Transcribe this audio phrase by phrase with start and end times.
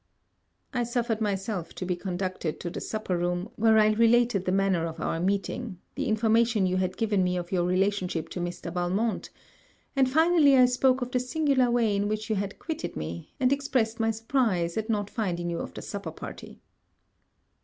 [0.73, 4.87] I suffered myself to be conducted to the supper room, where I related the manner
[4.87, 8.73] of our meeting, the information you had given me of your relationship to Mr.
[8.73, 9.29] Valmont;
[9.95, 13.53] and finally I spoke of the singular way in which you had quitted me, and
[13.53, 16.61] expressed my surprise at not finding you of the supper party.